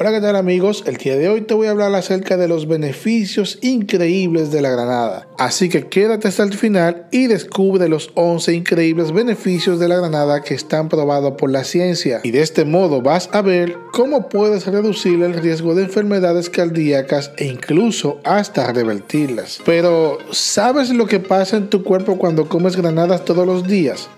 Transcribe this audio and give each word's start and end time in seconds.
Hola, 0.00 0.12
¿qué 0.12 0.20
tal 0.20 0.36
amigos? 0.36 0.84
El 0.86 0.96
día 0.96 1.16
de 1.16 1.28
hoy 1.28 1.40
te 1.40 1.54
voy 1.54 1.66
a 1.66 1.72
hablar 1.72 1.92
acerca 1.92 2.36
de 2.36 2.46
los 2.46 2.68
beneficios 2.68 3.58
increíbles 3.62 4.52
de 4.52 4.62
la 4.62 4.70
granada. 4.70 5.26
Así 5.38 5.68
que 5.68 5.88
quédate 5.88 6.28
hasta 6.28 6.44
el 6.44 6.54
final 6.54 7.08
y 7.10 7.26
descubre 7.26 7.88
los 7.88 8.12
11 8.14 8.54
increíbles 8.54 9.10
beneficios 9.10 9.80
de 9.80 9.88
la 9.88 9.96
granada 9.96 10.42
que 10.42 10.54
están 10.54 10.88
probados 10.88 11.32
por 11.32 11.50
la 11.50 11.64
ciencia. 11.64 12.20
Y 12.22 12.30
de 12.30 12.42
este 12.42 12.64
modo 12.64 13.02
vas 13.02 13.28
a 13.32 13.42
ver 13.42 13.76
cómo 13.92 14.28
puedes 14.28 14.68
reducir 14.68 15.20
el 15.20 15.34
riesgo 15.34 15.74
de 15.74 15.82
enfermedades 15.82 16.48
cardíacas 16.48 17.32
e 17.36 17.46
incluso 17.46 18.20
hasta 18.22 18.72
revertirlas. 18.72 19.58
Pero, 19.64 20.18
¿sabes 20.30 20.90
lo 20.90 21.06
que 21.06 21.18
pasa 21.18 21.56
en 21.56 21.70
tu 21.70 21.82
cuerpo 21.82 22.18
cuando 22.18 22.48
comes 22.48 22.76
granadas 22.76 23.24
todos 23.24 23.44
los 23.44 23.66
días? 23.66 24.08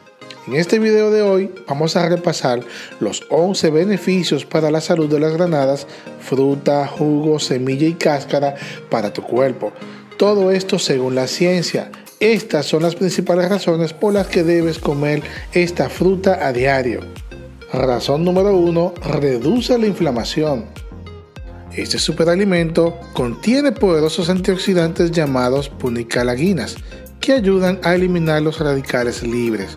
En 0.51 0.57
este 0.57 0.81
video 0.81 1.13
de 1.13 1.23
hoy 1.23 1.49
vamos 1.69 1.95
a 1.95 2.09
repasar 2.09 2.59
los 2.99 3.23
11 3.31 3.71
beneficios 3.71 4.45
para 4.45 4.73
la 4.73 4.81
salud 4.81 5.09
de 5.09 5.21
las 5.21 5.33
granadas, 5.33 5.87
fruta, 6.19 6.89
jugo, 6.89 7.39
semilla 7.39 7.87
y 7.87 7.95
cáscara 7.95 8.57
para 8.91 9.13
tu 9.13 9.23
cuerpo. 9.23 9.73
Todo 10.19 10.51
esto 10.51 10.81
según 10.81 11.15
la 11.15 11.29
ciencia. 11.29 11.93
Estas 12.19 12.67
son 12.67 12.83
las 12.83 12.97
principales 12.97 13.49
razones 13.49 13.93
por 13.93 14.13
las 14.13 14.27
que 14.27 14.43
debes 14.43 14.81
comer 14.81 15.23
esta 15.53 15.89
fruta 15.89 16.45
a 16.45 16.53
diario. 16.53 16.99
Razón 17.73 18.25
número 18.25 18.57
1. 18.57 18.95
Reduce 19.21 19.79
la 19.79 19.87
inflamación. 19.87 20.65
Este 21.77 22.01
superalimento 22.01 22.99
contiene 23.13 23.71
poderosos 23.71 24.29
antioxidantes 24.29 25.13
llamados 25.13 25.69
punicalaginas 25.69 26.77
que 27.31 27.37
ayudan 27.37 27.79
a 27.85 27.95
eliminar 27.95 28.43
los 28.43 28.59
radicales 28.59 29.23
libres. 29.23 29.71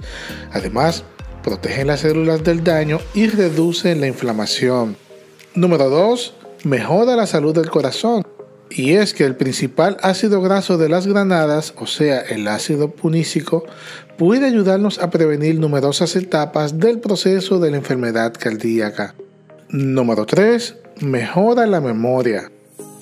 Además, 0.53 1.03
protegen 1.43 1.85
las 1.85 1.99
células 1.99 2.43
del 2.43 2.63
daño 2.63 2.97
y 3.13 3.27
reducen 3.27 4.01
la 4.01 4.07
inflamación. 4.07 4.97
Número 5.53 5.87
2. 5.87 6.33
Mejora 6.63 7.15
la 7.15 7.27
salud 7.27 7.53
del 7.53 7.69
corazón. 7.69 8.23
Y 8.71 8.93
es 8.93 9.13
que 9.13 9.23
el 9.23 9.35
principal 9.35 9.97
ácido 10.01 10.41
graso 10.41 10.79
de 10.79 10.89
las 10.89 11.05
granadas, 11.05 11.75
o 11.77 11.85
sea, 11.85 12.21
el 12.21 12.47
ácido 12.47 12.89
punícico, 12.89 13.65
puede 14.17 14.47
ayudarnos 14.47 14.97
a 14.97 15.11
prevenir 15.11 15.59
numerosas 15.59 16.15
etapas 16.15 16.79
del 16.79 17.01
proceso 17.01 17.59
de 17.59 17.69
la 17.69 17.77
enfermedad 17.77 18.33
cardíaca. 18.33 19.13
Número 19.69 20.25
3. 20.25 20.75
Mejora 21.01 21.67
la 21.67 21.81
memoria. 21.81 22.51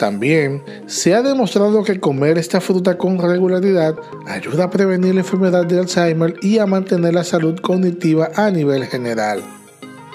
También 0.02 0.64
se 0.88 1.14
ha 1.14 1.22
demostrado 1.22 1.84
que 1.84 2.00
comer 2.00 2.40
esta 2.40 2.60
fruta 2.60 2.98
con 2.98 3.20
regularidad 3.20 3.96
ayuda 4.26 4.64
a 4.64 4.70
prevenir 4.72 5.14
la 5.14 5.20
enfermedad 5.20 5.64
de 5.68 5.78
Alzheimer 5.78 6.34
y 6.42 6.58
a 6.58 6.66
mantener 6.66 7.14
la 7.14 7.24
salud 7.24 7.60
cognitiva 7.60 8.32
a 8.34 8.50
nivel 8.50 8.88
general. 8.88 9.44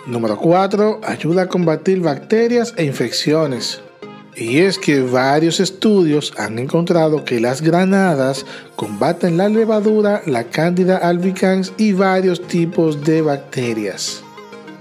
Número 0.04 0.38
4. 0.38 1.02
Ayuda 1.04 1.42
a 1.42 1.46
combatir 1.46 2.00
bacterias 2.00 2.74
e 2.76 2.84
infecciones. 2.84 3.80
Y 4.34 4.58
es 4.58 4.76
que 4.76 5.02
varios 5.02 5.60
estudios 5.60 6.32
han 6.36 6.58
encontrado 6.58 7.24
que 7.24 7.38
las 7.38 7.62
granadas 7.62 8.44
combaten 8.74 9.36
la 9.36 9.48
levadura, 9.48 10.20
la 10.26 10.42
cándida 10.42 10.96
albicans 10.96 11.72
y 11.76 11.92
varios 11.92 12.42
tipos 12.48 13.04
de 13.04 13.22
bacterias. 13.22 14.25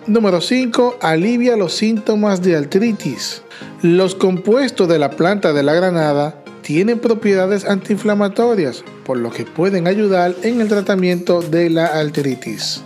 Número 0.07 0.39
5. 0.39 0.99
Alivia 1.01 1.57
los 1.57 1.73
síntomas 1.73 2.43
de 2.43 2.55
artritis. 2.55 3.41
Los 3.81 4.13
compuestos 4.13 4.87
de 4.87 4.99
la 4.99 5.09
planta 5.09 5.51
de 5.51 5.63
la 5.63 5.73
granada 5.73 6.43
tienen 6.61 6.99
propiedades 6.99 7.65
antiinflamatorias, 7.65 8.83
por 9.03 9.17
lo 9.17 9.31
que 9.31 9.45
pueden 9.45 9.87
ayudar 9.87 10.35
en 10.43 10.61
el 10.61 10.67
tratamiento 10.67 11.41
de 11.41 11.71
la 11.71 11.87
artritis. 11.87 12.83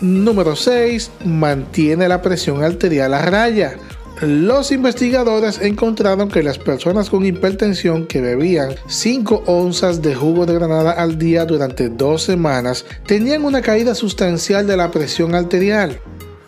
Número 0.00 0.54
6. 0.54 1.10
Mantiene 1.24 2.06
la 2.06 2.22
presión 2.22 2.62
arterial 2.62 3.14
a 3.14 3.22
raya. 3.22 3.76
Los 4.20 4.70
investigadores 4.70 5.60
encontraron 5.60 6.28
que 6.28 6.44
las 6.44 6.58
personas 6.58 7.10
con 7.10 7.26
hipertensión 7.26 8.06
que 8.06 8.20
bebían 8.20 8.76
5 8.86 9.42
onzas 9.46 10.02
de 10.02 10.14
jugo 10.14 10.46
de 10.46 10.54
granada 10.54 10.92
al 10.92 11.18
día 11.18 11.44
durante 11.46 11.88
dos 11.88 12.22
semanas 12.22 12.86
tenían 13.06 13.44
una 13.44 13.60
caída 13.60 13.96
sustancial 13.96 14.68
de 14.68 14.76
la 14.76 14.92
presión 14.92 15.34
arterial. 15.34 15.98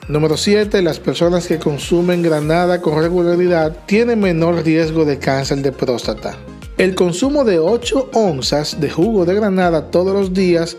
Número 0.08 0.36
7. 0.36 0.82
Las 0.82 1.00
personas 1.00 1.48
que 1.48 1.58
consumen 1.58 2.22
granada 2.22 2.80
con 2.80 3.02
regularidad 3.02 3.76
tienen 3.86 4.20
menor 4.20 4.64
riesgo 4.64 5.04
de 5.04 5.18
cáncer 5.18 5.58
de 5.62 5.72
próstata. 5.72 6.38
El 6.78 6.94
consumo 6.94 7.44
de 7.44 7.58
8 7.58 8.10
onzas 8.12 8.80
de 8.80 8.88
jugo 8.88 9.24
de 9.24 9.34
granada 9.34 9.90
todos 9.90 10.12
los 10.12 10.32
días 10.32 10.76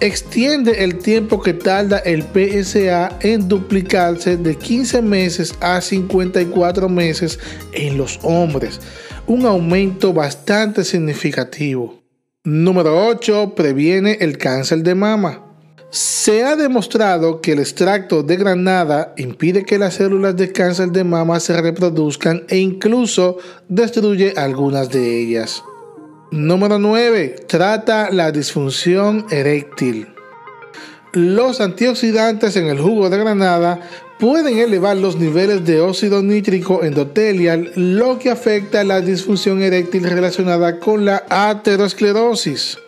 extiende 0.00 0.82
el 0.82 0.98
tiempo 0.98 1.40
que 1.40 1.52
tarda 1.52 1.98
el 1.98 2.22
PSA 2.24 3.16
en 3.20 3.46
duplicarse 3.46 4.38
de 4.38 4.56
15 4.56 5.02
meses 5.02 5.54
a 5.60 5.80
54 5.80 6.88
meses 6.88 7.38
en 7.72 7.96
los 7.96 8.18
hombres, 8.22 8.80
un 9.26 9.44
aumento 9.46 10.12
bastante 10.12 10.82
significativo. 10.82 12.02
Número 12.42 13.06
8. 13.06 13.52
Previene 13.54 14.18
el 14.20 14.36
cáncer 14.38 14.82
de 14.82 14.94
mama. 14.94 15.43
Se 15.94 16.42
ha 16.42 16.56
demostrado 16.56 17.40
que 17.40 17.52
el 17.52 17.60
extracto 17.60 18.24
de 18.24 18.34
granada 18.34 19.14
impide 19.16 19.64
que 19.64 19.78
las 19.78 19.94
células 19.94 20.36
de 20.36 20.50
cáncer 20.50 20.88
de 20.90 21.04
mama 21.04 21.38
se 21.38 21.60
reproduzcan 21.62 22.42
e 22.48 22.56
incluso 22.56 23.38
destruye 23.68 24.34
algunas 24.36 24.90
de 24.90 25.20
ellas. 25.20 25.62
Número 26.32 26.80
9. 26.80 27.36
Trata 27.46 28.10
la 28.10 28.32
disfunción 28.32 29.26
eréctil. 29.30 30.08
Los 31.12 31.60
antioxidantes 31.60 32.56
en 32.56 32.66
el 32.66 32.80
jugo 32.80 33.08
de 33.08 33.18
granada 33.18 33.80
pueden 34.18 34.58
elevar 34.58 34.96
los 34.96 35.14
niveles 35.14 35.64
de 35.64 35.80
óxido 35.80 36.24
nítrico 36.24 36.82
endotelial, 36.82 37.70
lo 37.76 38.18
que 38.18 38.30
afecta 38.30 38.82
la 38.82 39.00
disfunción 39.00 39.62
eréctil 39.62 40.02
relacionada 40.10 40.80
con 40.80 41.04
la 41.04 41.22
aterosclerosis. 41.28 42.78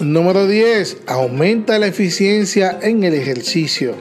Número 0.00 0.48
10. 0.48 1.02
Aumenta 1.06 1.78
la 1.78 1.86
eficiencia 1.86 2.76
en 2.82 3.04
el 3.04 3.14
ejercicio. 3.14 3.94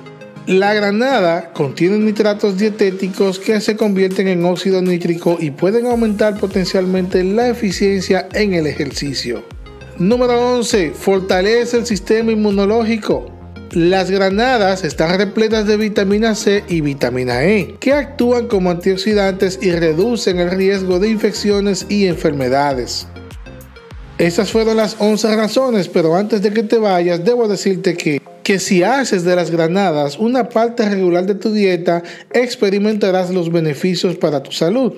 La 0.48 0.74
granada 0.74 1.54
contiene 1.54 2.00
nitratos 2.00 2.58
dietéticos 2.58 3.38
que 3.38 3.62
se 3.62 3.78
convierten 3.78 4.28
en 4.28 4.44
óxido 4.44 4.82
nítrico 4.82 5.38
y 5.40 5.52
pueden 5.52 5.86
aumentar 5.86 6.40
potencialmente 6.40 7.24
la 7.24 7.48
eficiencia 7.48 8.28
en 8.34 8.56
el 8.56 8.66
ejercicio. 8.66 9.44
Número 10.00 10.56
11. 10.56 10.94
Fortalece 10.96 11.78
el 11.78 11.86
sistema 11.86 12.32
inmunológico. 12.32 13.32
Las 13.72 14.10
granadas 14.10 14.84
están 14.84 15.16
repletas 15.16 15.68
de 15.68 15.78
vitamina 15.78 16.34
C 16.34 16.64
y 16.68 16.82
vitamina 16.82 17.44
E, 17.44 17.76
que 17.80 17.94
actúan 17.94 18.48
como 18.48 18.72
antioxidantes 18.72 19.60
y 19.62 19.72
reducen 19.72 20.40
el 20.40 20.50
riesgo 20.50 20.98
de 20.98 21.10
infecciones 21.10 21.86
y 21.88 22.08
enfermedades. 22.08 23.08
Esas 24.20 24.52
fueron 24.52 24.78
las 24.78 24.96
11 25.00 25.36
razones, 25.36 25.88
pero 25.88 26.16
antes 26.16 26.42
de 26.44 26.54
que 26.54 26.62
te 26.62 26.78
vayas, 26.78 27.26
debo 27.26 27.48
decirte 27.48 27.96
que, 27.96 28.22
que 28.44 28.60
si 28.60 28.84
haces 28.84 29.24
de 29.24 29.36
las 29.36 29.50
granadas 29.50 30.20
una 30.20 30.50
parte 30.50 30.88
regular 30.88 31.26
de 31.26 31.34
tu 31.34 31.52
dieta, 31.52 32.04
experimentarás 32.32 33.32
los 33.32 33.52
beneficios 33.52 34.16
para 34.16 34.44
tu 34.44 34.52
salud. 34.52 34.94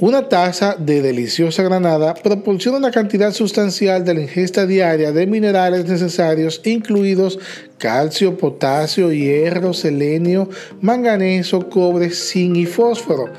Una 0.00 0.28
taza 0.28 0.76
de 0.78 1.02
deliciosa 1.02 1.62
granada 1.62 2.14
proporciona 2.14 2.78
una 2.78 2.90
cantidad 2.90 3.32
sustancial 3.32 4.04
de 4.04 4.14
la 4.14 4.20
ingesta 4.22 4.66
diaria 4.66 5.12
de 5.12 5.26
minerales 5.26 5.86
necesarios, 5.86 6.60
incluidos 6.64 7.38
calcio, 7.78 8.36
potasio, 8.36 9.12
hierro, 9.12 9.72
selenio, 9.72 10.48
manganeso, 10.80 11.68
cobre, 11.70 12.10
zinc 12.10 12.56
y 12.56 12.66
fósforo. 12.66 13.30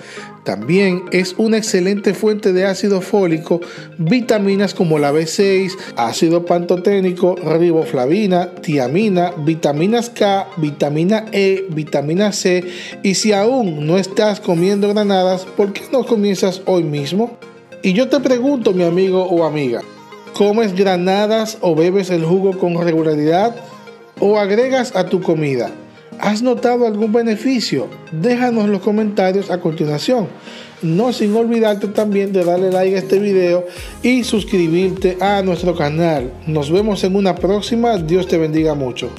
También 0.43 1.03
es 1.11 1.35
una 1.37 1.57
excelente 1.57 2.13
fuente 2.13 2.53
de 2.53 2.65
ácido 2.65 3.01
fólico, 3.01 3.59
vitaminas 3.97 4.73
como 4.73 4.97
la 4.97 5.11
B6, 5.11 5.73
ácido 5.95 6.45
pantoténico, 6.45 7.35
riboflavina, 7.35 8.53
tiamina, 8.55 9.31
vitaminas 9.37 10.09
K, 10.09 10.47
vitamina 10.57 11.25
E, 11.31 11.67
vitamina 11.69 12.31
C. 12.31 12.63
Y 13.03 13.15
si 13.15 13.33
aún 13.33 13.85
no 13.85 13.97
estás 13.97 14.39
comiendo 14.39 14.87
granadas, 14.89 15.45
¿por 15.45 15.73
qué 15.73 15.83
no 15.91 16.05
comienzas 16.05 16.63
hoy 16.65 16.83
mismo? 16.83 17.37
Y 17.83 17.93
yo 17.93 18.09
te 18.09 18.19
pregunto, 18.19 18.73
mi 18.73 18.83
amigo 18.83 19.25
o 19.25 19.45
amiga, 19.45 19.81
¿comes 20.33 20.73
granadas 20.73 21.57
o 21.61 21.75
bebes 21.75 22.09
el 22.09 22.25
jugo 22.25 22.57
con 22.57 22.81
regularidad? 22.81 23.55
¿O 24.21 24.37
agregas 24.37 24.95
a 24.95 25.05
tu 25.05 25.21
comida? 25.21 25.71
¿Has 26.19 26.41
notado 26.41 26.85
algún 26.85 27.13
beneficio? 27.13 27.87
Déjanos 28.11 28.67
los 28.67 28.81
comentarios 28.81 29.49
a 29.49 29.61
continuación. 29.61 30.27
No 30.81 31.13
sin 31.13 31.33
olvidarte 31.35 31.87
también 31.87 32.33
de 32.33 32.43
darle 32.43 32.69
like 32.69 32.95
a 32.97 32.99
este 32.99 33.19
video 33.19 33.65
y 34.03 34.25
suscribirte 34.25 35.17
a 35.21 35.41
nuestro 35.41 35.73
canal. 35.73 36.33
Nos 36.47 36.69
vemos 36.69 37.05
en 37.05 37.15
una 37.15 37.35
próxima. 37.35 37.97
Dios 37.97 38.27
te 38.27 38.37
bendiga 38.37 38.73
mucho. 38.73 39.09